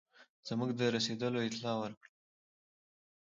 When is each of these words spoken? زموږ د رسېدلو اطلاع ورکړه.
زموږ 0.47 0.69
د 0.75 0.81
رسېدلو 0.95 1.45
اطلاع 1.47 1.75
ورکړه. 1.79 2.11